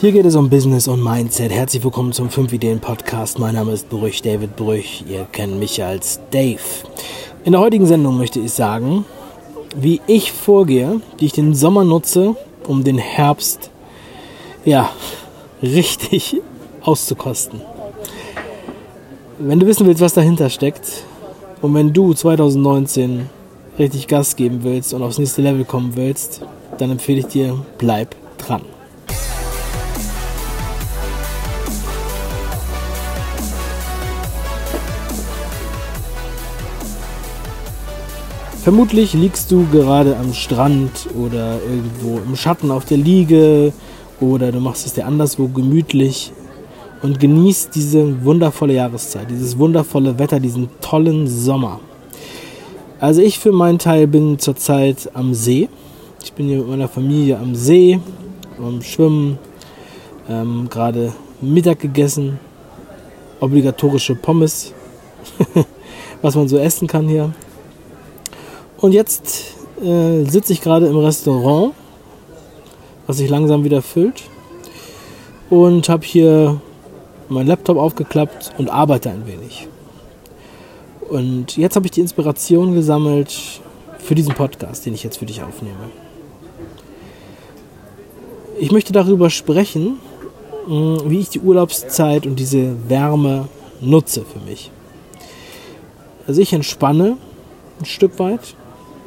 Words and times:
Hier 0.00 0.12
geht 0.12 0.24
es 0.24 0.34
um 0.34 0.48
Business 0.48 0.88
und 0.88 1.04
Mindset. 1.04 1.52
Herzlich 1.52 1.84
willkommen 1.84 2.14
zum 2.14 2.30
5 2.30 2.54
Ideen 2.54 2.80
Podcast. 2.80 3.38
Mein 3.38 3.54
Name 3.54 3.72
ist 3.72 3.90
Brüch, 3.90 4.22
David 4.22 4.56
Brüch. 4.56 5.04
Ihr 5.06 5.26
kennt 5.30 5.58
mich 5.58 5.84
als 5.84 6.20
Dave. 6.30 6.58
In 7.44 7.52
der 7.52 7.60
heutigen 7.60 7.84
Sendung 7.84 8.16
möchte 8.16 8.40
ich 8.40 8.50
sagen, 8.50 9.04
wie 9.76 10.00
ich 10.06 10.32
vorgehe, 10.32 11.02
wie 11.18 11.26
ich 11.26 11.32
den 11.32 11.54
Sommer 11.54 11.84
nutze, 11.84 12.34
um 12.66 12.82
den 12.82 12.96
Herbst, 12.96 13.70
ja, 14.64 14.88
richtig 15.62 16.40
auszukosten. 16.80 17.60
Wenn 19.38 19.60
du 19.60 19.66
wissen 19.66 19.86
willst, 19.86 20.00
was 20.00 20.14
dahinter 20.14 20.48
steckt 20.48 21.04
und 21.60 21.74
wenn 21.74 21.92
du 21.92 22.14
2019 22.14 23.28
richtig 23.78 24.06
Gas 24.06 24.34
geben 24.34 24.60
willst 24.62 24.94
und 24.94 25.02
aufs 25.02 25.18
nächste 25.18 25.42
Level 25.42 25.66
kommen 25.66 25.94
willst, 25.94 26.40
dann 26.78 26.90
empfehle 26.90 27.18
ich 27.18 27.26
dir, 27.26 27.62
bleib 27.76 28.16
dran. 28.38 28.62
Vermutlich 38.62 39.14
liegst 39.14 39.50
du 39.50 39.66
gerade 39.72 40.18
am 40.18 40.34
Strand 40.34 41.08
oder 41.18 41.58
irgendwo 41.62 42.18
im 42.18 42.36
Schatten 42.36 42.70
auf 42.70 42.84
der 42.84 42.98
Liege 42.98 43.72
oder 44.20 44.52
du 44.52 44.60
machst 44.60 44.84
es 44.84 44.92
dir 44.92 45.06
anderswo 45.06 45.48
gemütlich 45.48 46.30
und 47.02 47.18
genießt 47.18 47.74
diese 47.74 48.22
wundervolle 48.22 48.74
Jahreszeit, 48.74 49.30
dieses 49.30 49.58
wundervolle 49.58 50.18
Wetter, 50.18 50.40
diesen 50.40 50.68
tollen 50.82 51.26
Sommer. 51.26 51.80
Also 53.00 53.22
ich 53.22 53.38
für 53.38 53.50
meinen 53.50 53.78
Teil 53.78 54.06
bin 54.06 54.38
zurzeit 54.38 55.10
am 55.14 55.32
See. 55.32 55.70
Ich 56.22 56.34
bin 56.34 56.46
hier 56.46 56.58
mit 56.58 56.68
meiner 56.68 56.88
Familie 56.88 57.38
am 57.38 57.54
See, 57.54 57.98
am 58.58 58.82
Schwimmen, 58.82 59.38
ähm, 60.28 60.68
gerade 60.68 61.14
Mittag 61.40 61.80
gegessen, 61.80 62.38
obligatorische 63.40 64.16
Pommes, 64.16 64.74
was 66.20 66.34
man 66.34 66.46
so 66.46 66.58
essen 66.58 66.86
kann 66.86 67.08
hier. 67.08 67.32
Und 68.80 68.92
jetzt 68.92 69.56
äh, 69.82 70.24
sitze 70.24 70.52
ich 70.52 70.62
gerade 70.62 70.86
im 70.86 70.96
Restaurant, 70.96 71.74
was 73.06 73.18
sich 73.18 73.28
langsam 73.28 73.64
wieder 73.64 73.82
füllt. 73.82 74.22
Und 75.50 75.88
habe 75.88 76.06
hier 76.06 76.60
meinen 77.28 77.48
Laptop 77.48 77.76
aufgeklappt 77.76 78.52
und 78.56 78.70
arbeite 78.70 79.10
ein 79.10 79.26
wenig. 79.26 79.68
Und 81.08 81.56
jetzt 81.56 81.76
habe 81.76 81.86
ich 81.86 81.92
die 81.92 82.00
Inspiration 82.00 82.74
gesammelt 82.74 83.60
für 83.98 84.14
diesen 84.14 84.34
Podcast, 84.34 84.86
den 84.86 84.94
ich 84.94 85.02
jetzt 85.02 85.18
für 85.18 85.26
dich 85.26 85.42
aufnehme. 85.42 85.90
Ich 88.58 88.70
möchte 88.70 88.92
darüber 88.92 89.28
sprechen, 89.28 89.98
wie 90.66 91.18
ich 91.18 91.30
die 91.30 91.40
Urlaubszeit 91.40 92.26
und 92.26 92.36
diese 92.36 92.76
Wärme 92.88 93.48
nutze 93.80 94.24
für 94.24 94.38
mich. 94.40 94.70
Also 96.26 96.40
ich 96.40 96.52
entspanne 96.52 97.16
ein 97.80 97.86
Stück 97.86 98.18
weit 98.18 98.54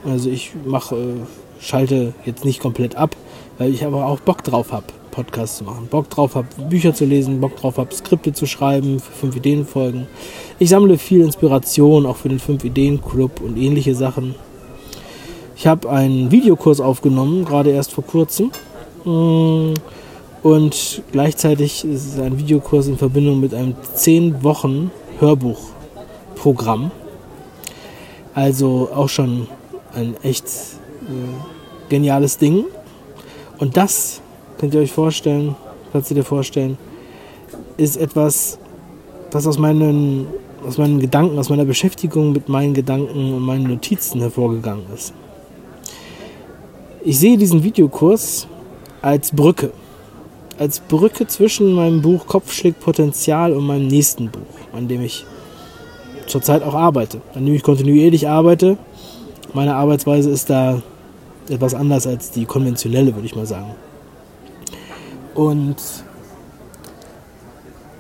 also 0.05 0.29
ich 0.29 0.51
mache, 0.65 1.15
schalte 1.59 2.13
jetzt 2.25 2.45
nicht 2.45 2.61
komplett 2.61 2.95
ab, 2.95 3.15
weil 3.57 3.73
ich 3.73 3.85
aber 3.85 4.05
auch 4.05 4.19
Bock 4.19 4.43
drauf 4.43 4.71
habe, 4.71 4.85
Podcasts 5.11 5.57
zu 5.57 5.63
machen. 5.63 5.87
Bock 5.89 6.09
drauf 6.09 6.35
habe, 6.35 6.47
Bücher 6.69 6.93
zu 6.93 7.05
lesen, 7.05 7.39
Bock 7.39 7.55
drauf 7.55 7.77
habe, 7.77 7.93
Skripte 7.93 8.33
zu 8.33 8.45
schreiben 8.45 8.99
für 8.99 9.11
fünf 9.11 9.35
Ideen 9.35 9.65
folgen. 9.65 10.07
Ich 10.59 10.69
sammle 10.69 10.97
viel 10.97 11.21
Inspiration 11.21 12.05
auch 12.05 12.17
für 12.17 12.29
den 12.29 12.39
fünf 12.39 12.63
Ideen 12.63 13.01
Club 13.01 13.41
und 13.41 13.57
ähnliche 13.57 13.95
Sachen. 13.95 14.35
Ich 15.55 15.67
habe 15.67 15.89
einen 15.89 16.31
Videokurs 16.31 16.81
aufgenommen, 16.81 17.45
gerade 17.45 17.69
erst 17.69 17.93
vor 17.93 18.03
kurzem. 18.03 18.51
Mm, 19.05 19.73
und 20.41 21.01
gleichzeitig 21.11 21.85
ist 21.85 22.05
es 22.05 22.19
ein 22.19 22.37
Videokurs 22.37 22.87
in 22.87 22.97
Verbindung 22.97 23.39
mit 23.39 23.53
einem 23.53 23.75
10 23.93 24.43
Wochen 24.43 24.91
Hörbuchprogramm. 25.19 26.92
Also 28.33 28.89
auch 28.93 29.09
schon 29.09 29.47
ein 29.95 30.15
echt 30.23 30.45
äh, 30.45 31.89
geniales 31.89 32.37
Ding. 32.37 32.65
Und 33.59 33.77
das, 33.77 34.21
könnt 34.58 34.73
ihr 34.73 34.81
euch 34.81 34.92
vorstellen, 34.92 35.55
kannst 35.92 36.09
du 36.11 36.15
dir 36.15 36.23
vorstellen, 36.23 36.77
ist 37.77 37.98
etwas, 37.98 38.58
was 39.31 39.48
aus 39.48 39.58
meinen, 39.58 40.27
aus 40.65 40.77
meinen 40.77 40.99
Gedanken, 40.99 41.37
aus 41.39 41.49
meiner 41.49 41.65
Beschäftigung 41.65 42.33
mit 42.33 42.49
meinen 42.49 42.73
Gedanken 42.73 43.33
und 43.33 43.42
meinen 43.42 43.67
Notizen 43.67 44.21
hervorgegangen 44.21 44.86
ist. 44.93 45.14
Ich 47.04 47.20
sehe 47.20 47.37
diesen 47.37 47.64
Videokurs 47.64 48.48
als 49.02 49.31
Brücke. 49.31 49.71
Als 50.58 50.80
Brücke 50.80 51.27
zwischen 51.27 51.73
meinem 51.73 52.02
Buch 52.02 52.25
Kopfschlägpotenzial 52.27 53.54
und 53.54 53.65
meinem 53.65 53.87
nächsten 53.87 54.30
Buch, 54.30 54.39
an 54.71 54.87
dem 54.87 55.02
ich 55.02 55.25
zurzeit 56.27 56.64
auch 56.64 56.75
arbeite, 56.75 57.21
an 57.33 57.45
dem 57.45 57.55
ich 57.55 57.64
kontinuierlich 57.64 58.30
arbeite 58.30 58.77
meine 59.53 59.75
Arbeitsweise 59.75 60.30
ist 60.30 60.49
da 60.49 60.81
etwas 61.49 61.73
anders 61.73 62.08
als 62.08 62.31
die 62.31 62.45
konventionelle, 62.45 63.14
würde 63.14 63.25
ich 63.25 63.36
mal 63.36 63.45
sagen. 63.45 63.75
Und 65.36 65.77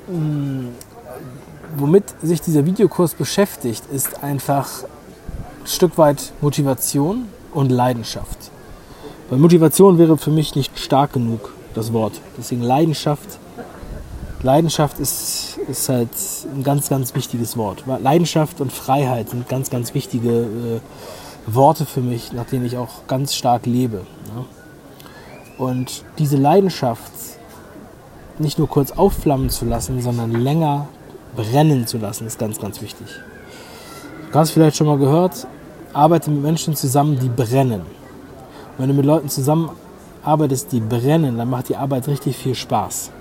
mh, 0.07 0.17
mm, 0.17 0.67
womit 1.77 2.03
sich 2.21 2.41
dieser 2.41 2.65
Videokurs 2.65 3.15
beschäftigt, 3.15 3.83
ist 3.91 4.23
einfach 4.23 4.83
ein 4.83 5.67
Stück 5.67 5.97
weit 5.97 6.33
Motivation 6.41 7.25
und 7.53 7.71
Leidenschaft. 7.71 8.51
Weil 9.29 9.39
Motivation 9.39 9.97
wäre 9.97 10.17
für 10.17 10.31
mich 10.31 10.55
nicht 10.55 10.77
stark 10.79 11.13
genug, 11.13 11.53
das 11.73 11.93
Wort. 11.93 12.13
Deswegen 12.37 12.61
Leidenschaft. 12.61 13.39
Leidenschaft 14.43 14.99
ist, 14.99 15.57
ist 15.69 15.87
halt 15.87 16.09
ein 16.53 16.63
ganz, 16.63 16.89
ganz 16.89 17.15
wichtiges 17.15 17.55
Wort. 17.55 17.85
Leidenschaft 17.87 18.59
und 18.59 18.71
Freiheit 18.73 19.29
sind 19.29 19.47
ganz, 19.47 19.69
ganz 19.69 19.93
wichtige 19.93 20.29
äh, 20.29 20.79
Worte 21.45 21.85
für 21.85 22.01
mich, 22.01 22.31
nach 22.33 22.45
denen 22.45 22.65
ich 22.65 22.77
auch 22.77 23.07
ganz 23.07 23.35
stark 23.35 23.65
lebe. 23.65 23.97
Ne? 24.35 24.45
Und 25.57 26.03
diese 26.17 26.37
Leidenschaft 26.37 27.11
nicht 28.39 28.57
nur 28.57 28.67
kurz 28.67 28.91
aufflammen 28.91 29.49
zu 29.49 29.65
lassen, 29.65 30.01
sondern 30.01 30.31
länger 30.31 30.87
brennen 31.35 31.85
zu 31.87 31.97
lassen, 31.97 32.27
ist 32.27 32.39
ganz, 32.39 32.59
ganz 32.59 32.81
wichtig. 32.81 33.07
Du 34.31 34.39
hast 34.39 34.51
vielleicht 34.51 34.77
schon 34.77 34.87
mal 34.87 34.97
gehört, 34.97 35.47
arbeite 35.93 36.31
mit 36.31 36.41
Menschen 36.41 36.75
zusammen, 36.75 37.19
die 37.19 37.29
brennen. 37.29 37.81
Und 37.81 38.79
wenn 38.79 38.87
du 38.89 38.95
mit 38.95 39.05
Leuten 39.05 39.29
zusammenarbeitest, 39.29 40.71
die 40.71 40.79
brennen, 40.79 41.37
dann 41.37 41.49
macht 41.49 41.69
die 41.69 41.75
Arbeit 41.75 42.07
richtig 42.07 42.37
viel 42.37 42.55
Spaß. 42.55 43.11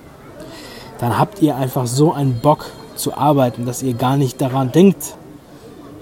Dann 0.99 1.19
habt 1.19 1.43
ihr 1.43 1.57
einfach 1.57 1.87
so 1.87 2.13
einen 2.13 2.41
Bock 2.41 2.67
zu 2.95 3.15
arbeiten, 3.15 3.67
dass 3.67 3.83
ihr 3.83 3.95
gar 3.95 4.17
nicht 4.17 4.41
daran 4.41 4.73
denkt, 4.73 5.17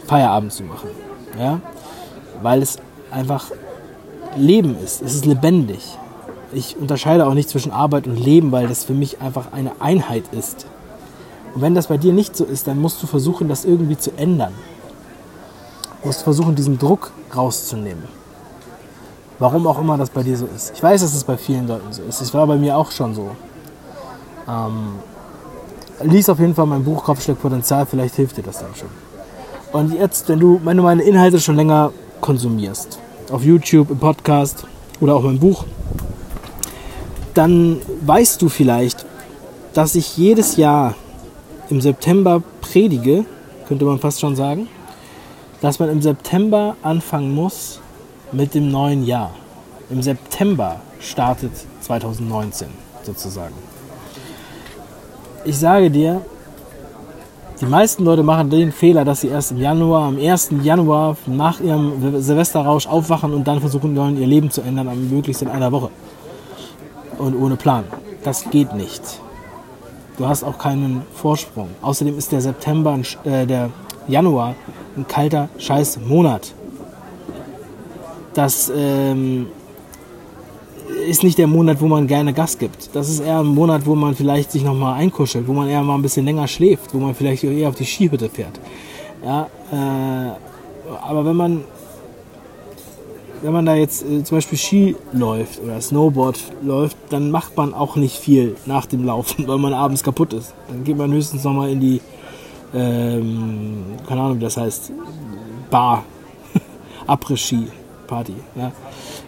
Feierabend 0.06 0.52
zu 0.52 0.62
machen. 0.64 0.90
Ja? 1.38 1.60
Weil 2.42 2.62
es 2.62 2.78
einfach 3.10 3.46
Leben 4.36 4.76
ist. 4.82 5.02
Es 5.02 5.14
ist 5.14 5.26
lebendig. 5.26 5.96
Ich 6.52 6.76
unterscheide 6.76 7.26
auch 7.26 7.34
nicht 7.34 7.48
zwischen 7.48 7.72
Arbeit 7.72 8.06
und 8.06 8.16
Leben, 8.16 8.52
weil 8.52 8.66
das 8.66 8.84
für 8.84 8.92
mich 8.92 9.20
einfach 9.20 9.52
eine 9.52 9.72
Einheit 9.80 10.24
ist. 10.32 10.66
Und 11.54 11.62
wenn 11.62 11.74
das 11.74 11.88
bei 11.88 11.96
dir 11.96 12.12
nicht 12.12 12.36
so 12.36 12.44
ist, 12.44 12.66
dann 12.66 12.80
musst 12.80 13.02
du 13.02 13.06
versuchen, 13.06 13.48
das 13.48 13.64
irgendwie 13.64 13.96
zu 13.96 14.12
ändern. 14.16 14.52
Du 16.02 16.08
musst 16.08 16.22
versuchen, 16.22 16.54
diesen 16.54 16.78
Druck 16.78 17.12
rauszunehmen. 17.34 18.04
Warum 19.38 19.66
auch 19.66 19.78
immer 19.78 19.96
das 19.96 20.10
bei 20.10 20.22
dir 20.22 20.36
so 20.36 20.46
ist. 20.46 20.72
Ich 20.74 20.82
weiß, 20.82 21.00
dass 21.00 21.14
es 21.14 21.24
bei 21.24 21.36
vielen 21.36 21.66
Leuten 21.66 21.92
so 21.92 22.02
ist. 22.02 22.20
Es 22.20 22.34
war 22.34 22.46
bei 22.46 22.56
mir 22.56 22.76
auch 22.76 22.90
schon 22.90 23.14
so. 23.14 23.30
Ähm, 24.48 24.94
lies 26.02 26.28
auf 26.28 26.38
jeden 26.38 26.54
Fall 26.54 26.66
mein 26.66 26.84
Buch 26.84 27.04
Kopfschlägpotenzial, 27.04 27.86
vielleicht 27.86 28.16
hilft 28.16 28.36
dir 28.36 28.42
das 28.42 28.58
dann 28.58 28.74
schon. 28.74 28.88
Und 29.72 29.94
jetzt, 29.94 30.28
wenn 30.28 30.40
du, 30.40 30.60
wenn 30.64 30.76
du 30.76 30.82
meine 30.82 31.02
Inhalte 31.02 31.40
schon 31.40 31.56
länger 31.56 31.92
konsumierst, 32.20 32.98
auf 33.30 33.44
YouTube, 33.44 33.90
im 33.90 33.98
Podcast 33.98 34.66
oder 35.00 35.14
auch 35.14 35.24
im 35.24 35.38
Buch, 35.38 35.64
dann 37.34 37.80
weißt 38.04 38.42
du 38.42 38.48
vielleicht, 38.48 39.06
dass 39.74 39.94
ich 39.94 40.16
jedes 40.16 40.56
Jahr 40.56 40.94
im 41.68 41.80
September 41.80 42.42
predige, 42.60 43.24
könnte 43.68 43.84
man 43.84 43.98
fast 43.98 44.20
schon 44.20 44.34
sagen, 44.36 44.68
dass 45.60 45.78
man 45.78 45.90
im 45.90 46.02
September 46.02 46.76
anfangen 46.82 47.34
muss 47.34 47.80
mit 48.32 48.54
dem 48.54 48.70
neuen 48.70 49.04
Jahr. 49.04 49.32
Im 49.90 50.02
September 50.02 50.80
startet 51.00 51.52
2019 51.80 52.68
sozusagen. 53.02 53.54
Ich 55.44 55.58
sage 55.58 55.90
dir, 55.90 56.20
die 57.60 57.66
meisten 57.66 58.04
Leute 58.04 58.22
machen 58.22 58.48
den 58.48 58.72
Fehler, 58.72 59.04
dass 59.04 59.20
sie 59.20 59.28
erst 59.28 59.50
im 59.52 59.58
Januar, 59.58 60.08
am 60.08 60.18
1. 60.18 60.50
Januar 60.62 61.16
nach 61.26 61.60
ihrem 61.60 62.20
Silvesterrausch 62.22 62.86
aufwachen 62.86 63.34
und 63.34 63.46
dann 63.46 63.60
versuchen 63.60 63.94
wollen, 63.96 64.18
ihr 64.18 64.26
Leben 64.26 64.50
zu 64.50 64.62
ändern, 64.62 64.88
am 64.88 65.10
möglichst 65.10 65.42
in 65.42 65.48
einer 65.48 65.70
Woche. 65.70 65.90
Und 67.18 67.34
ohne 67.34 67.56
Plan. 67.56 67.84
Das 68.24 68.48
geht 68.50 68.74
nicht. 68.74 69.02
Du 70.16 70.26
hast 70.26 70.42
auch 70.42 70.58
keinen 70.58 71.02
Vorsprung. 71.14 71.68
Außerdem 71.82 72.16
ist 72.16 72.32
der 72.32 72.40
September, 72.40 72.98
äh, 73.24 73.46
der 73.46 73.70
Januar 74.08 74.54
ein 74.96 75.06
kalter 75.06 75.48
Scheiß 75.58 76.00
Monat. 76.06 76.52
Das, 78.34 78.72
ähm, 78.74 79.48
ist 81.00 81.22
nicht 81.22 81.38
der 81.38 81.46
Monat, 81.46 81.80
wo 81.80 81.86
man 81.86 82.06
gerne 82.06 82.32
Gas 82.32 82.58
gibt. 82.58 82.94
Das 82.94 83.08
ist 83.08 83.20
eher 83.20 83.40
ein 83.40 83.46
Monat, 83.46 83.86
wo 83.86 83.94
man 83.94 84.14
vielleicht 84.14 84.52
sich 84.52 84.64
nochmal 84.64 84.94
einkuschelt, 84.94 85.46
wo 85.48 85.52
man 85.52 85.68
eher 85.68 85.82
mal 85.82 85.94
ein 85.94 86.02
bisschen 86.02 86.24
länger 86.24 86.46
schläft, 86.48 86.94
wo 86.94 86.98
man 86.98 87.14
vielleicht 87.14 87.44
eher 87.44 87.68
auf 87.68 87.74
die 87.74 87.86
Skihütte 87.86 88.28
fährt. 88.28 88.60
Ja, 89.24 89.48
äh, 89.72 91.00
aber 91.02 91.24
wenn 91.24 91.36
man 91.36 91.64
wenn 93.42 93.52
man 93.52 93.64
da 93.64 93.74
jetzt 93.74 94.04
äh, 94.04 94.22
zum 94.22 94.36
Beispiel 94.36 94.58
Ski 94.58 94.96
läuft 95.12 95.60
oder 95.62 95.80
Snowboard 95.80 96.38
läuft, 96.62 96.96
dann 97.10 97.30
macht 97.30 97.56
man 97.56 97.74
auch 97.74 97.96
nicht 97.96 98.16
viel 98.16 98.56
nach 98.66 98.86
dem 98.86 99.04
Laufen, 99.04 99.44
weil 99.48 99.58
man 99.58 99.72
abends 99.72 100.02
kaputt 100.02 100.32
ist. 100.32 100.54
Dann 100.68 100.84
geht 100.84 100.96
man 100.96 101.12
höchstens 101.12 101.44
nochmal 101.44 101.70
in 101.70 101.80
die, 101.80 102.00
ähm, 102.74 103.84
keine 104.06 104.20
Ahnung, 104.20 104.38
wie 104.38 104.44
das 104.44 104.56
heißt, 104.56 104.92
Bar, 105.70 106.04
Après-Ski-Party. 107.06 108.34
Ja. 108.56 108.72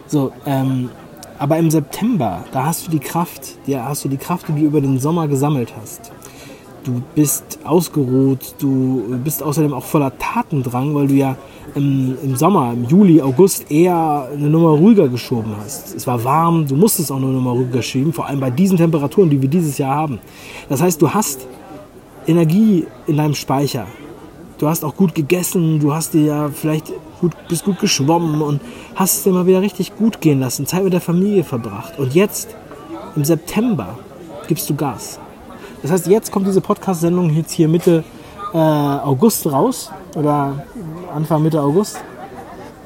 So, 0.07 0.33
ähm, 0.45 0.91
aber 1.38 1.58
im 1.58 1.70
September, 1.70 2.44
da 2.52 2.67
hast 2.67 2.87
du 2.87 2.90
die 2.90 2.99
Kraft, 2.99 3.58
da 3.67 3.87
hast 3.87 4.05
du 4.05 4.08
die 4.08 4.17
Kraft, 4.17 4.49
die 4.49 4.52
du 4.52 4.67
über 4.67 4.81
den 4.81 4.99
Sommer 4.99 5.29
gesammelt 5.29 5.73
hast. 5.81 6.12
Du 6.84 7.00
bist 7.14 7.61
ausgeruht, 7.64 8.56
du 8.58 9.17
bist 9.23 9.43
außerdem 9.43 9.73
auch 9.73 9.84
voller 9.84 10.17
Tatendrang, 10.19 10.94
weil 10.94 11.06
du 11.06 11.14
ja 11.14 11.37
im, 11.75 12.17
im 12.23 12.37
Sommer, 12.37 12.73
im 12.73 12.84
Juli, 12.84 13.23
August 13.23 13.70
eher 13.70 14.29
eine 14.32 14.49
Nummer 14.49 14.70
ruhiger 14.70 15.08
geschoben 15.08 15.55
hast. 15.62 15.94
Es 15.94 16.06
war 16.06 16.23
warm, 16.25 16.67
du 16.67 16.75
musstest 16.75 17.12
auch 17.12 17.17
eine 17.17 17.26
Nummer 17.26 17.52
ruhiger 17.52 17.82
schieben, 17.82 18.12
vor 18.12 18.26
allem 18.26 18.40
bei 18.40 18.50
diesen 18.50 18.76
Temperaturen, 18.76 19.31
die 19.31 19.40
wir 19.40 19.49
dieses 19.49 19.79
Jahr 19.79 19.94
haben. 19.94 20.19
Das 20.69 20.82
heißt, 20.82 21.00
du 21.00 21.12
hast 21.14 21.46
Energie 22.26 22.87
in 23.06 23.17
deinem 23.17 23.34
Speicher. 23.34 23.87
Du 24.62 24.69
hast 24.69 24.85
auch 24.85 24.94
gut 24.94 25.17
gegessen, 25.17 25.81
du 25.81 25.93
hast 25.93 26.14
dir 26.14 26.23
ja 26.23 26.49
vielleicht 26.49 26.93
gut, 27.20 27.32
bist 27.49 27.64
gut 27.64 27.81
geschwommen 27.81 28.41
und 28.41 28.61
hast 28.94 29.17
es 29.17 29.23
dir 29.25 29.32
mal 29.32 29.44
wieder 29.44 29.61
richtig 29.61 29.97
gut 29.97 30.20
gehen 30.20 30.38
lassen, 30.38 30.67
Zeit 30.67 30.85
mit 30.85 30.93
der 30.93 31.00
Familie 31.00 31.43
verbracht. 31.43 31.99
Und 31.99 32.14
jetzt, 32.14 32.55
im 33.17 33.25
September, 33.25 33.99
gibst 34.47 34.70
du 34.70 34.76
Gas. 34.76 35.19
Das 35.82 35.91
heißt, 35.91 36.06
jetzt 36.06 36.31
kommt 36.31 36.47
diese 36.47 36.61
Podcast-Sendung 36.61 37.31
jetzt 37.31 37.50
hier 37.50 37.67
Mitte 37.67 38.05
äh, 38.55 38.56
August 38.56 39.50
raus 39.50 39.91
oder 40.14 40.65
Anfang 41.12 41.43
Mitte 41.43 41.61
August, 41.61 41.99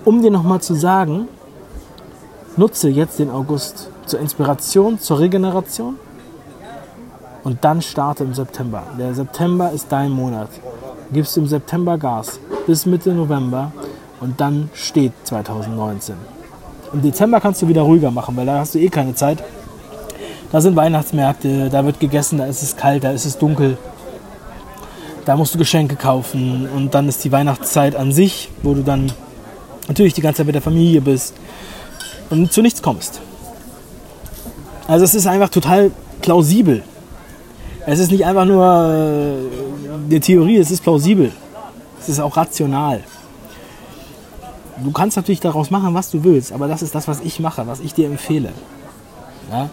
um 0.07 0.23
dir 0.23 0.31
nochmal 0.31 0.63
zu 0.63 0.73
sagen, 0.73 1.29
nutze 2.57 2.89
jetzt 2.89 3.19
den 3.19 3.29
August 3.29 3.91
zur 4.07 4.21
Inspiration, 4.21 4.99
zur 4.99 5.19
Regeneration 5.19 5.97
und 7.45 7.63
dann 7.63 7.83
starte 7.83 8.25
im 8.25 8.33
September. 8.33 8.83
Der 8.99 9.13
September 9.13 9.73
ist 9.73 9.93
dein 9.93 10.11
Monat. 10.11 10.49
Gibst 11.13 11.37
im 11.37 11.47
September 11.47 11.99
Gas 11.99 12.41
bis 12.67 12.87
Mitte 12.87 13.13
November 13.13 13.73
und 14.21 14.41
dann 14.41 14.71
steht 14.75 15.13
2019. 15.25 16.17
Im 16.93 17.03
Dezember 17.03 17.41
kannst 17.41 17.63
du 17.63 17.69
wieder 17.69 17.83
ruhiger 17.83 18.11
machen, 18.11 18.37
weil 18.37 18.47
da 18.47 18.59
hast 18.59 18.75
du 18.75 18.79
eh 18.79 18.89
keine 18.89 19.15
Zeit. 19.15 19.43
Da 20.53 20.61
sind 20.61 20.77
Weihnachtsmärkte, 20.77 21.69
da 21.71 21.85
wird 21.85 22.01
gegessen, 22.01 22.39
da 22.39 22.47
ist 22.47 22.63
es 22.63 22.77
kalt, 22.77 23.05
da 23.05 23.11
ist 23.11 23.25
es 23.25 23.39
dunkel. 23.39 23.79
Da 25.25 25.37
musst 25.37 25.55
du 25.55 25.59
Geschenke 25.59 25.97
kaufen 25.97 26.69
und 26.75 26.95
dann 26.95 27.09
ist 27.09 27.25
die 27.25 27.33
Weihnachtszeit 27.33 27.97
an 27.97 28.13
sich, 28.13 28.51
wo 28.63 28.75
du 28.75 28.83
dann 28.83 29.13
natürlich 29.89 30.15
die 30.15 30.21
ganze 30.21 30.39
Zeit 30.39 30.47
mit 30.47 30.55
der 30.55 30.63
Familie 30.63 31.01
bist 31.01 31.35
und 32.31 32.53
zu 32.53 32.63
nichts 32.63 32.83
kommst. 32.83 33.21
Also 34.87 35.05
es 35.05 35.15
ist 35.15 35.27
einfach 35.27 35.49
total 35.49 35.91
plausibel. 36.23 36.83
Es 37.87 37.99
ist 37.99 38.11
nicht 38.11 38.25
einfach 38.25 38.45
nur 38.45 38.65
äh, 38.65 39.66
eine 40.09 40.21
Theorie, 40.21 40.57
es 40.57 40.71
ist 40.71 40.83
plausibel. 40.83 41.33
Es 42.01 42.09
ist 42.09 42.21
auch 42.21 42.37
rational. 42.37 43.03
Du 44.83 44.93
kannst 44.93 45.17
natürlich 45.17 45.41
daraus 45.41 45.71
machen, 45.71 45.95
was 45.95 46.11
du 46.11 46.23
willst, 46.23 46.53
aber 46.53 46.69
das 46.69 46.83
ist 46.83 46.95
das, 46.95 47.09
was 47.09 47.21
ich 47.21 47.41
mache, 47.41 47.67
was 47.67 47.81
ich 47.81 47.95
dir 47.95 48.07
empfehle. 48.07 48.53
Ja? 49.51 49.71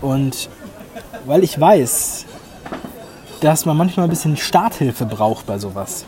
Und 0.00 0.48
weil 1.26 1.44
ich 1.44 1.60
weiß, 1.60 2.24
dass 3.40 3.66
man 3.66 3.76
manchmal 3.76 4.06
ein 4.06 4.10
bisschen 4.10 4.36
Starthilfe 4.36 5.04
braucht 5.04 5.46
bei 5.46 5.58
sowas. 5.58 6.04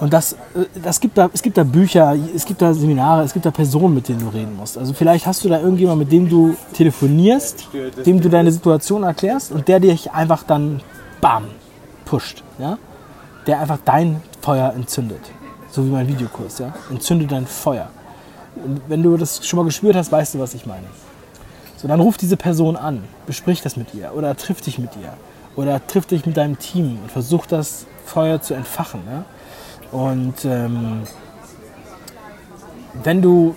Und 0.00 0.12
das, 0.12 0.32
äh, 0.32 0.36
das 0.82 0.98
gibt 0.98 1.18
da, 1.18 1.30
es 1.32 1.42
gibt 1.42 1.58
da 1.58 1.64
Bücher, 1.64 2.16
es 2.34 2.44
gibt 2.44 2.62
da 2.62 2.72
Seminare, 2.72 3.22
es 3.22 3.32
gibt 3.32 3.44
da 3.44 3.50
Personen, 3.50 3.94
mit 3.94 4.08
denen 4.08 4.20
du 4.20 4.28
reden 4.28 4.56
musst. 4.56 4.78
Also 4.78 4.94
vielleicht 4.94 5.26
hast 5.26 5.44
du 5.44 5.48
da 5.48 5.60
irgendjemand, 5.60 5.98
mit 5.98 6.10
dem 6.10 6.28
du 6.28 6.56
telefonierst, 6.72 7.68
dem 8.06 8.20
du 8.20 8.28
deine 8.28 8.50
Situation 8.50 9.02
erklärst 9.02 9.52
und 9.52 9.68
der 9.68 9.80
dich 9.80 10.10
einfach 10.10 10.42
dann 10.42 10.80
bam, 11.20 11.44
pusht. 12.06 12.42
Ja? 12.58 12.78
Der 13.46 13.60
einfach 13.60 13.78
dein 13.84 14.22
Feuer 14.40 14.72
entzündet. 14.74 15.20
So 15.70 15.84
wie 15.84 15.90
mein 15.90 16.08
Videokurs. 16.08 16.58
Ja? 16.58 16.72
Entzünde 16.90 17.26
dein 17.26 17.46
Feuer. 17.46 17.88
Und 18.64 18.80
wenn 18.88 19.02
du 19.02 19.16
das 19.16 19.46
schon 19.46 19.58
mal 19.58 19.64
gespürt 19.64 19.96
hast, 19.96 20.10
weißt 20.10 20.34
du, 20.34 20.38
was 20.38 20.54
ich 20.54 20.66
meine. 20.66 20.86
So, 21.76 21.88
dann 21.88 22.00
ruf 22.00 22.16
diese 22.16 22.36
Person 22.36 22.76
an, 22.76 23.04
besprich 23.26 23.62
das 23.62 23.76
mit 23.76 23.94
ihr 23.94 24.12
oder 24.14 24.36
triff 24.36 24.60
dich 24.60 24.78
mit 24.78 24.90
ihr 24.96 25.14
oder 25.56 25.86
triff 25.86 26.06
dich 26.06 26.26
mit 26.26 26.36
deinem 26.36 26.58
Team 26.58 26.98
und 27.02 27.10
versuch 27.10 27.46
das 27.46 27.86
Feuer 28.04 28.42
zu 28.42 28.54
entfachen. 28.54 29.00
Ja? 29.10 29.24
Und 29.92 30.44
ähm, 30.44 31.02
wenn 33.02 33.22
du 33.22 33.56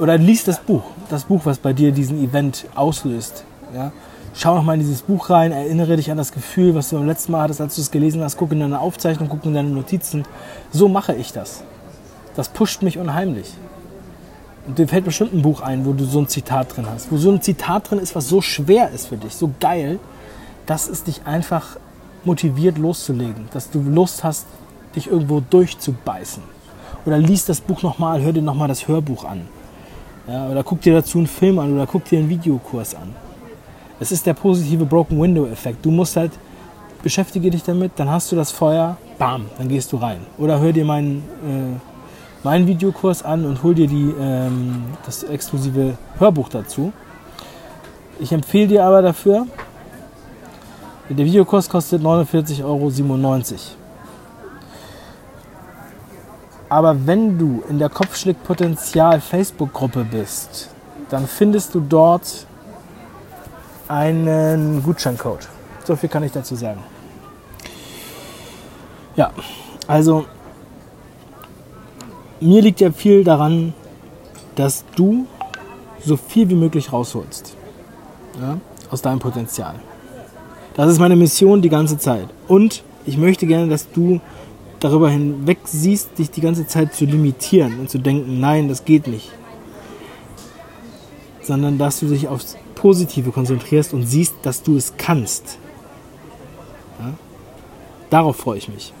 oder 0.00 0.18
liest 0.18 0.48
das 0.48 0.60
Buch, 0.60 0.82
das 1.08 1.24
Buch, 1.24 1.42
was 1.44 1.58
bei 1.58 1.72
dir 1.72 1.92
diesen 1.92 2.22
Event 2.22 2.66
auslöst. 2.74 3.44
Ja? 3.74 3.92
Schau 4.34 4.54
noch 4.54 4.62
mal 4.62 4.74
in 4.74 4.80
dieses 4.80 5.02
Buch 5.02 5.30
rein, 5.30 5.52
erinnere 5.52 5.96
dich 5.96 6.10
an 6.10 6.18
das 6.18 6.32
Gefühl, 6.32 6.74
was 6.74 6.90
du 6.90 6.96
beim 6.96 7.06
letzten 7.06 7.32
Mal 7.32 7.42
hattest, 7.42 7.60
als 7.60 7.76
du 7.76 7.80
es 7.80 7.90
gelesen 7.90 8.22
hast. 8.22 8.36
Guck 8.36 8.52
in 8.52 8.60
deine 8.60 8.80
Aufzeichnung, 8.80 9.28
guck 9.28 9.44
in 9.46 9.54
deine 9.54 9.70
Notizen. 9.70 10.24
So 10.72 10.88
mache 10.88 11.14
ich 11.14 11.32
das. 11.32 11.62
Das 12.34 12.50
pusht 12.50 12.82
mich 12.82 12.98
unheimlich. 12.98 13.54
Und 14.66 14.78
dir 14.78 14.88
fällt 14.88 15.04
bestimmt 15.04 15.32
ein 15.32 15.42
Buch 15.42 15.62
ein, 15.62 15.86
wo 15.86 15.92
du 15.92 16.04
so 16.04 16.18
ein 16.18 16.28
Zitat 16.28 16.76
drin 16.76 16.86
hast. 16.92 17.10
Wo 17.10 17.16
so 17.16 17.30
ein 17.30 17.40
Zitat 17.40 17.90
drin 17.90 17.98
ist, 17.98 18.14
was 18.14 18.28
so 18.28 18.42
schwer 18.42 18.90
ist 18.90 19.06
für 19.06 19.16
dich, 19.16 19.34
so 19.34 19.50
geil, 19.60 19.98
dass 20.66 20.88
es 20.88 21.04
dich 21.04 21.22
einfach 21.24 21.78
motiviert 22.26 22.78
loszulegen. 22.78 23.48
Dass 23.52 23.70
du 23.70 23.80
Lust 23.80 24.24
hast, 24.24 24.46
dich 24.94 25.08
irgendwo 25.08 25.40
durchzubeißen. 25.40 26.42
Oder 27.04 27.18
liest 27.18 27.48
das 27.48 27.60
Buch 27.60 27.82
nochmal, 27.82 28.20
hör 28.20 28.32
dir 28.32 28.42
nochmal 28.42 28.68
das 28.68 28.88
Hörbuch 28.88 29.24
an. 29.24 29.42
Ja, 30.28 30.48
oder 30.48 30.64
guck 30.64 30.80
dir 30.80 30.92
dazu 30.92 31.18
einen 31.18 31.28
Film 31.28 31.58
an 31.58 31.72
oder 31.72 31.86
guck 31.86 32.04
dir 32.04 32.18
einen 32.18 32.28
Videokurs 32.28 32.94
an. 32.94 33.14
Es 34.00 34.10
ist 34.10 34.26
der 34.26 34.34
positive 34.34 34.84
Broken 34.84 35.20
Window 35.20 35.46
Effekt. 35.46 35.84
Du 35.84 35.90
musst 35.90 36.16
halt, 36.16 36.32
beschäftige 37.02 37.50
dich 37.50 37.62
damit, 37.62 37.92
dann 37.96 38.10
hast 38.10 38.32
du 38.32 38.36
das 38.36 38.50
Feuer, 38.50 38.96
bam, 39.18 39.46
dann 39.56 39.68
gehst 39.68 39.92
du 39.92 39.98
rein. 39.98 40.18
Oder 40.36 40.58
hör 40.58 40.72
dir 40.72 40.84
meinen 40.84 41.18
äh, 41.44 41.78
meinen 42.46 42.68
Videokurs 42.68 43.24
an 43.24 43.44
und 43.44 43.64
hol 43.64 43.74
dir 43.74 43.88
die, 43.88 44.14
ähm, 44.20 44.84
das 45.04 45.24
exklusive 45.24 45.98
Hörbuch 46.18 46.48
dazu. 46.48 46.92
Ich 48.20 48.30
empfehle 48.30 48.68
dir 48.68 48.84
aber 48.84 49.02
dafür, 49.02 49.46
der 51.08 51.24
Videokurs 51.24 51.68
kostet 51.68 52.02
49,97 52.02 52.64
Euro. 52.64 52.90
Aber 56.68 57.06
wenn 57.06 57.38
du 57.38 57.62
in 57.68 57.78
der 57.78 57.88
Kopfschlickpotenzial 57.88 59.20
Facebook-Gruppe 59.20 60.04
bist, 60.04 60.70
dann 61.10 61.28
findest 61.28 61.74
du 61.74 61.80
dort 61.80 62.46
einen 63.86 64.82
Gutscheincode. 64.82 65.48
So 65.84 65.94
viel 65.94 66.08
kann 66.08 66.24
ich 66.24 66.32
dazu 66.32 66.56
sagen. 66.56 66.82
Ja, 69.14 69.30
also 69.86 70.26
mir 72.40 72.60
liegt 72.60 72.80
ja 72.80 72.90
viel 72.90 73.22
daran, 73.22 73.72
dass 74.56 74.84
du 74.96 75.26
so 76.04 76.16
viel 76.16 76.48
wie 76.48 76.54
möglich 76.54 76.92
rausholst 76.92 77.56
ja, 78.40 78.58
aus 78.90 79.02
deinem 79.02 79.20
Potenzial. 79.20 79.76
Das 80.76 80.90
ist 80.90 80.98
meine 80.98 81.16
Mission 81.16 81.62
die 81.62 81.70
ganze 81.70 81.96
Zeit. 81.96 82.28
Und 82.48 82.84
ich 83.06 83.16
möchte 83.16 83.46
gerne, 83.46 83.68
dass 83.68 83.90
du 83.90 84.20
darüber 84.78 85.08
hinweg 85.08 85.60
siehst, 85.64 86.18
dich 86.18 86.30
die 86.30 86.42
ganze 86.42 86.66
Zeit 86.66 86.94
zu 86.94 87.06
limitieren 87.06 87.80
und 87.80 87.88
zu 87.88 87.98
denken, 87.98 88.40
nein, 88.40 88.68
das 88.68 88.84
geht 88.84 89.06
nicht. 89.06 89.30
Sondern 91.40 91.78
dass 91.78 92.00
du 92.00 92.08
dich 92.08 92.28
aufs 92.28 92.58
Positive 92.74 93.32
konzentrierst 93.32 93.94
und 93.94 94.06
siehst, 94.06 94.34
dass 94.42 94.62
du 94.62 94.76
es 94.76 94.92
kannst. 94.98 95.56
Ja? 96.98 97.14
Darauf 98.10 98.36
freue 98.36 98.58
ich 98.58 98.68
mich. 98.68 98.92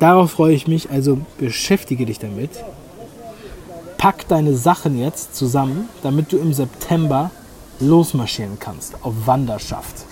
Darauf 0.00 0.32
freue 0.32 0.54
ich 0.54 0.66
mich, 0.66 0.90
also 0.90 1.18
beschäftige 1.38 2.04
dich 2.04 2.18
damit. 2.18 2.50
Pack 3.96 4.26
deine 4.26 4.56
Sachen 4.56 4.98
jetzt 4.98 5.36
zusammen, 5.36 5.88
damit 6.02 6.32
du 6.32 6.36
im 6.36 6.52
September 6.52 7.30
losmarschieren 7.78 8.58
kannst 8.58 8.96
auf 9.04 9.14
Wanderschaft. 9.24 10.04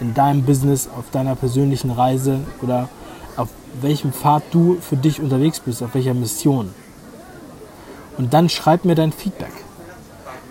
In 0.00 0.14
deinem 0.14 0.42
Business, 0.42 0.88
auf 0.88 1.10
deiner 1.10 1.36
persönlichen 1.36 1.90
Reise 1.90 2.40
oder 2.62 2.88
auf 3.36 3.48
welchem 3.80 4.12
Pfad 4.12 4.42
du 4.50 4.78
für 4.80 4.96
dich 4.96 5.20
unterwegs 5.20 5.60
bist, 5.60 5.82
auf 5.82 5.94
welcher 5.94 6.14
Mission. 6.14 6.70
Und 8.18 8.32
dann 8.34 8.48
schreib 8.48 8.84
mir 8.84 8.94
dein 8.94 9.12
Feedback. 9.12 9.52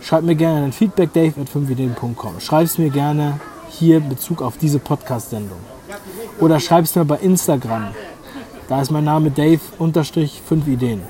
Schreib 0.02 0.24
mir 0.24 0.36
gerne 0.36 0.62
dein 0.62 0.72
Feedback, 0.72 1.12
dave 1.14 1.42
at 1.42 1.50
5ideen.com. 1.50 2.40
Schreib 2.40 2.66
es 2.66 2.78
mir 2.78 2.90
gerne 2.90 3.40
hier 3.70 3.98
in 3.98 4.10
Bezug 4.10 4.42
auf 4.42 4.58
diese 4.58 4.80
Podcast-Sendung. 4.80 5.60
Oder 6.40 6.60
schreib 6.60 6.86
es 6.86 6.96
mir 6.96 7.06
bei 7.06 7.18
Instagram 7.18 7.90
da 8.70 8.82
ist 8.82 8.92
mein 8.92 9.04
Name 9.04 9.32
Dave 9.32 9.60
unterstrich 9.80 10.44
5 10.48 10.68
Ideen. 10.68 11.02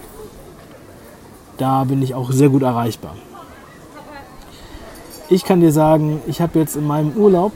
da 1.57 1.83
bin 1.83 2.01
ich 2.01 2.15
auch 2.15 2.31
sehr 2.31 2.47
gut 2.47 2.61
erreichbar. 2.61 3.15
Ich 5.27 5.43
kann 5.43 5.59
dir 5.59 5.73
sagen, 5.73 6.21
ich 6.25 6.39
habe 6.39 6.57
jetzt 6.57 6.77
in 6.77 6.87
meinem 6.87 7.11
Urlaub 7.17 7.51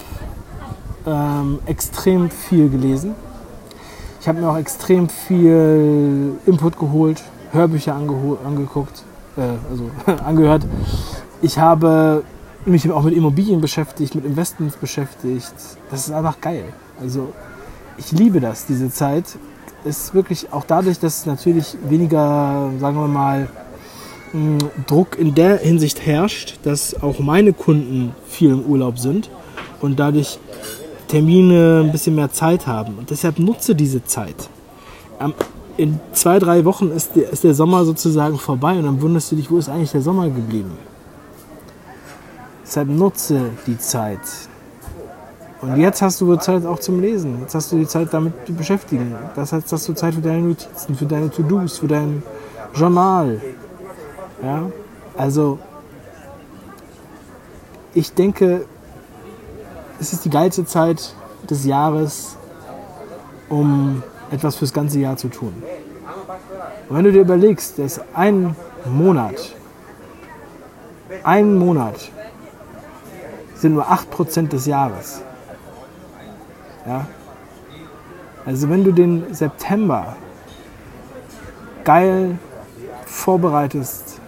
ähm, 1.05 1.59
extrem 1.65 2.29
viel 2.29 2.69
gelesen. 2.69 3.15
Ich 4.21 4.27
habe 4.27 4.39
mir 4.39 4.49
auch 4.49 4.57
extrem 4.57 5.09
viel 5.09 6.35
Input 6.45 6.79
geholt, 6.79 7.21
Hörbücher 7.51 7.95
angeguckt, 7.95 9.03
äh, 9.35 9.41
also 9.69 9.89
angehört. 10.23 10.65
Ich 11.41 11.59
habe 11.59 12.23
mich 12.65 12.89
auch 12.89 13.03
mit 13.03 13.13
Immobilien 13.13 13.59
beschäftigt, 13.59 14.15
mit 14.15 14.25
Investments 14.25 14.77
beschäftigt. 14.77 15.53
Das 15.91 16.07
ist 16.07 16.13
einfach 16.13 16.39
geil. 16.39 16.65
Also 17.01 17.33
ich 17.97 18.11
liebe 18.11 18.39
das, 18.39 18.65
diese 18.65 18.89
Zeit. 18.89 19.25
Ist 19.83 20.13
wirklich 20.13 20.53
auch 20.53 20.63
dadurch, 20.63 20.99
dass 20.99 21.25
natürlich 21.25 21.75
weniger, 21.89 22.71
sagen 22.79 22.95
wir 22.95 23.07
mal, 23.07 23.49
Druck 24.87 25.19
in 25.19 25.35
der 25.35 25.57
Hinsicht 25.57 26.05
herrscht, 26.05 26.59
dass 26.63 27.01
auch 27.03 27.19
meine 27.19 27.53
Kunden 27.53 28.15
viel 28.25 28.51
im 28.51 28.61
Urlaub 28.61 28.97
sind 28.97 29.29
und 29.81 29.99
dadurch 29.99 30.39
Termine 31.13 31.81
ein 31.85 31.91
bisschen 31.91 32.15
mehr 32.15 32.31
Zeit 32.31 32.65
haben. 32.65 32.97
Und 32.97 33.11
deshalb 33.11 33.37
nutze 33.37 33.75
diese 33.75 34.03
Zeit. 34.03 34.49
In 35.77 35.99
zwei, 36.11 36.39
drei 36.39 36.65
Wochen 36.65 36.89
ist 36.89 37.15
der, 37.15 37.29
ist 37.29 37.43
der 37.43 37.53
Sommer 37.53 37.85
sozusagen 37.85 38.39
vorbei 38.39 38.79
und 38.79 38.85
dann 38.85 38.99
wunderst 38.99 39.31
du 39.31 39.35
dich, 39.35 39.51
wo 39.51 39.59
ist 39.59 39.69
eigentlich 39.69 39.91
der 39.91 40.01
Sommer 40.01 40.27
geblieben? 40.27 40.71
Deshalb 42.63 42.89
nutze 42.89 43.51
die 43.67 43.77
Zeit. 43.77 44.21
Und 45.61 45.77
jetzt 45.77 46.01
hast 46.01 46.19
du 46.19 46.35
Zeit 46.37 46.65
auch 46.65 46.79
zum 46.79 46.99
Lesen. 46.99 47.41
Jetzt 47.41 47.53
hast 47.53 47.71
du 47.71 47.77
die 47.77 47.87
Zeit 47.87 48.11
damit 48.11 48.33
zu 48.47 48.53
beschäftigen. 48.55 49.15
Das 49.35 49.53
heißt, 49.53 49.71
hast 49.71 49.87
du 49.87 49.93
Zeit 49.93 50.15
für 50.15 50.21
deine 50.21 50.41
Notizen, 50.41 50.95
für 50.95 51.05
deine 51.05 51.29
To-Dos, 51.29 51.77
für 51.77 51.87
dein 51.87 52.23
Journal. 52.73 53.39
Ja? 54.41 54.63
Also, 55.15 55.59
ich 57.93 58.13
denke, 58.13 58.65
es 59.99 60.13
ist 60.13 60.25
die 60.25 60.29
geilste 60.29 60.65
Zeit 60.65 61.13
des 61.49 61.65
Jahres, 61.65 62.37
um 63.49 64.03
etwas 64.31 64.55
fürs 64.55 64.73
ganze 64.73 64.99
Jahr 64.99 65.17
zu 65.17 65.27
tun. 65.27 65.53
Und 66.89 66.97
wenn 66.97 67.03
du 67.05 67.11
dir 67.11 67.21
überlegst, 67.21 67.79
dass 67.79 68.01
ein 68.13 68.55
Monat, 68.85 69.55
ein 71.23 71.55
Monat 71.55 72.11
sind 73.55 73.75
nur 73.75 73.89
8% 73.89 74.49
des 74.49 74.65
Jahres. 74.65 75.21
Ja? 76.85 77.07
Also 78.45 78.69
wenn 78.69 78.83
du 78.83 78.91
den 78.91 79.33
September 79.33 80.17
geil 81.83 82.37
vorbereitest, 83.05 84.19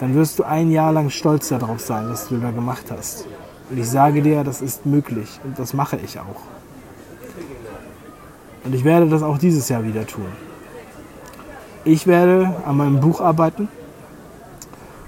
dann 0.00 0.14
wirst 0.14 0.38
du 0.38 0.44
ein 0.44 0.70
Jahr 0.70 0.92
lang 0.92 1.08
stolz 1.08 1.48
darauf 1.48 1.80
sein, 1.80 2.10
was 2.10 2.28
du 2.28 2.36
da 2.36 2.50
gemacht 2.50 2.84
hast. 2.90 3.26
Und 3.70 3.78
ich 3.78 3.88
sage 3.88 4.22
dir, 4.22 4.44
das 4.44 4.60
ist 4.60 4.86
möglich 4.86 5.40
und 5.42 5.58
das 5.58 5.72
mache 5.72 5.96
ich 5.96 6.18
auch. 6.20 6.42
Und 8.64 8.74
ich 8.74 8.84
werde 8.84 9.08
das 9.08 9.22
auch 9.22 9.38
dieses 9.38 9.68
Jahr 9.68 9.84
wieder 9.84 10.06
tun. 10.06 10.26
Ich 11.84 12.06
werde 12.06 12.54
an 12.66 12.76
meinem 12.76 13.00
Buch 13.00 13.20
arbeiten, 13.20 13.68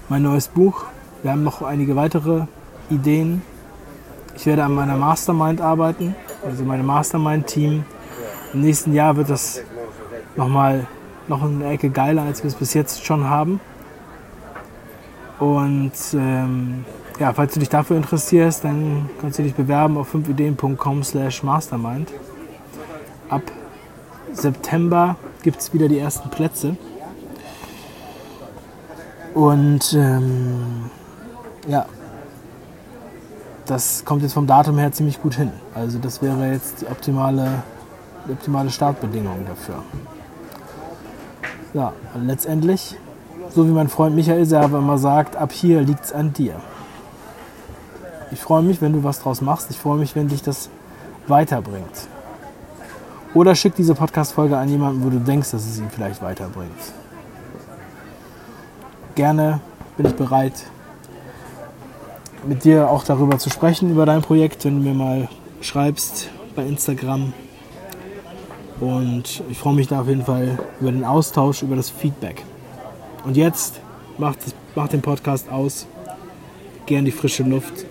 mein 0.09 0.21
neues 0.21 0.47
Buch. 0.47 0.85
Wir 1.23 1.31
haben 1.31 1.43
noch 1.43 1.61
einige 1.63 1.95
weitere 1.95 2.45
Ideen. 2.89 3.41
Ich 4.35 4.45
werde 4.45 4.63
an 4.63 4.75
meiner 4.75 4.95
Mastermind 4.95 5.59
arbeiten, 5.59 6.15
also 6.45 6.63
meinem 6.63 6.85
Mastermind-Team. 6.85 7.83
Im 8.53 8.61
nächsten 8.61 8.93
Jahr 8.93 9.17
wird 9.17 9.29
das 9.29 9.61
nochmal 10.35 10.85
noch 11.27 11.43
eine 11.43 11.69
Ecke 11.69 11.89
geiler, 11.89 12.21
als 12.23 12.43
wir 12.43 12.49
es 12.49 12.55
bis 12.55 12.73
jetzt 12.75 13.03
schon 13.03 13.27
haben. 13.27 13.59
Und 15.39 15.93
ähm, 16.13 16.85
ja, 17.19 17.33
falls 17.33 17.53
du 17.53 17.59
dich 17.59 17.69
dafür 17.69 17.97
interessierst, 17.97 18.63
dann 18.63 19.09
kannst 19.19 19.39
du 19.39 19.43
dich 19.43 19.55
bewerben 19.55 19.97
auf 19.97 20.13
5ideen.com 20.13 21.03
slash 21.03 21.43
mastermind. 21.43 22.11
Ab 23.29 23.41
September 24.33 25.15
gibt 25.41 25.59
es 25.59 25.73
wieder 25.73 25.87
die 25.87 25.97
ersten 25.97 26.29
Plätze. 26.29 26.77
Und 29.33 29.93
ähm, 29.93 30.89
ja, 31.67 31.85
das 33.65 34.05
kommt 34.05 34.21
jetzt 34.21 34.33
vom 34.33 34.47
Datum 34.47 34.77
her 34.77 34.91
ziemlich 34.91 35.21
gut 35.21 35.35
hin. 35.35 35.51
Also 35.75 35.99
das 35.99 36.21
wäre 36.21 36.51
jetzt 36.51 36.81
die 36.81 36.87
optimale, 36.87 37.63
die 38.27 38.31
optimale 38.31 38.69
Startbedingung 38.69 39.45
dafür. 39.47 39.83
Ja, 41.73 41.93
letztendlich, 42.15 42.95
so 43.53 43.67
wie 43.67 43.71
mein 43.71 43.89
Freund 43.89 44.15
Michael 44.15 44.45
selber 44.45 44.79
immer 44.79 44.97
sagt, 44.97 45.35
ab 45.35 45.51
hier 45.51 45.81
liegt 45.81 46.05
es 46.05 46.13
an 46.13 46.33
dir. 46.33 46.55
Ich 48.31 48.39
freue 48.39 48.61
mich, 48.61 48.81
wenn 48.81 48.93
du 48.93 49.03
was 49.03 49.21
draus 49.21 49.41
machst. 49.41 49.69
Ich 49.69 49.77
freue 49.77 49.97
mich, 49.97 50.15
wenn 50.15 50.27
dich 50.27 50.41
das 50.41 50.69
weiterbringt. 51.27 52.07
Oder 53.33 53.55
schick 53.55 53.75
diese 53.75 53.93
Podcast-Folge 53.93 54.57
an 54.57 54.69
jemanden, 54.69 55.03
wo 55.03 55.09
du 55.09 55.19
denkst, 55.19 55.51
dass 55.51 55.65
es 55.65 55.79
ihn 55.79 55.89
vielleicht 55.89 56.21
weiterbringt. 56.21 56.71
Gerne 59.15 59.61
bin 59.95 60.07
ich 60.07 60.15
bereit, 60.15 60.53
mit 62.47 62.63
dir 62.63 62.89
auch 62.89 63.03
darüber 63.03 63.37
zu 63.37 63.49
sprechen, 63.49 63.91
über 63.91 64.05
dein 64.05 64.21
Projekt, 64.21 64.65
wenn 64.65 64.81
du 64.81 64.89
mir 64.89 64.93
mal 64.93 65.27
schreibst 65.61 66.29
bei 66.55 66.65
Instagram. 66.65 67.33
Und 68.79 69.43
ich 69.49 69.57
freue 69.57 69.73
mich 69.73 69.87
da 69.87 70.01
auf 70.01 70.07
jeden 70.07 70.23
Fall 70.23 70.59
über 70.79 70.91
den 70.91 71.03
Austausch, 71.03 71.63
über 71.63 71.75
das 71.75 71.89
Feedback. 71.89 72.43
Und 73.25 73.35
jetzt 73.37 73.79
macht, 74.17 74.39
macht 74.75 74.93
den 74.93 75.01
Podcast 75.01 75.49
aus, 75.49 75.87
geh 76.85 76.97
in 76.97 77.05
die 77.05 77.11
frische 77.11 77.43
Luft, 77.43 77.85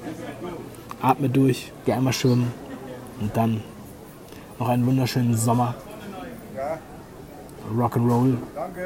atme 1.01 1.29
durch, 1.29 1.73
geh 1.85 1.93
einmal 1.93 2.13
schwimmen 2.13 2.53
und 3.21 3.37
dann 3.37 3.63
noch 4.59 4.69
einen 4.69 4.87
wunderschönen 4.87 5.37
Sommer. 5.37 5.75
Rock'n'Roll 7.77 8.37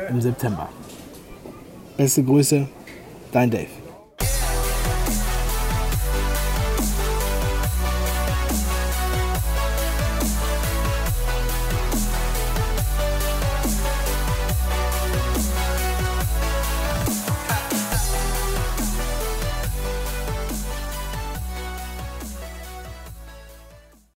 im 0.08 0.20
September. 0.20 0.68
Beste 1.96 2.24
Grüße, 2.24 2.66
dein 3.30 3.50
Dave. 3.50 3.68